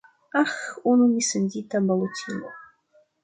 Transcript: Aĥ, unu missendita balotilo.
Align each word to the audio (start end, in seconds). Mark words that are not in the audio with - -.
Aĥ, 0.39 0.53
unu 0.91 1.09
missendita 1.11 1.83
balotilo. 1.91 2.55